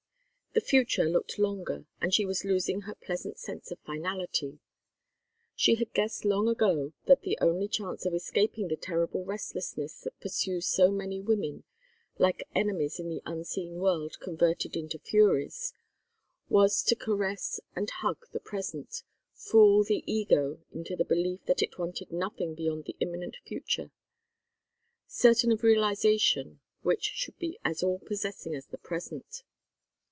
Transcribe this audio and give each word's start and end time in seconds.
The 0.53 0.59
future 0.59 1.05
looked 1.05 1.39
longer, 1.39 1.85
and 2.01 2.13
she 2.13 2.25
was 2.25 2.43
losing 2.43 2.81
her 2.81 2.93
pleasant 2.95 3.37
sense 3.39 3.71
of 3.71 3.79
finality. 3.79 4.59
She 5.55 5.75
had 5.75 5.93
guessed 5.93 6.25
long 6.25 6.49
ago 6.49 6.91
that 7.05 7.21
the 7.21 7.37
only 7.39 7.69
chance 7.69 8.05
of 8.05 8.13
escaping 8.13 8.67
the 8.67 8.75
terrible 8.75 9.23
restlessness 9.23 10.01
that 10.01 10.19
pursues 10.19 10.67
so 10.67 10.91
many 10.91 11.21
women, 11.21 11.63
like 12.17 12.45
enemies 12.53 12.99
in 12.99 13.07
the 13.07 13.21
unseen 13.25 13.75
world 13.75 14.19
converted 14.19 14.75
into 14.75 14.99
furies, 14.99 15.73
was 16.49 16.83
to 16.83 16.95
caress 16.97 17.61
and 17.73 17.89
hug 17.89 18.17
the 18.33 18.41
present, 18.41 19.03
fool 19.33 19.85
the 19.85 20.03
ego 20.05 20.59
into 20.73 20.97
the 20.97 21.05
belief 21.05 21.45
that 21.45 21.61
it 21.61 21.79
wanted 21.79 22.11
nothing 22.11 22.55
beyond 22.55 22.89
an 22.89 22.95
imminent 22.99 23.37
future, 23.45 23.89
certain 25.07 25.49
of 25.49 25.63
realization, 25.63 26.59
which 26.81 27.05
should 27.15 27.37
be 27.39 27.57
as 27.63 27.81
all 27.81 27.99
possessing 27.99 28.53
as 28.53 28.65
the 28.65 28.77
present. 28.77 29.43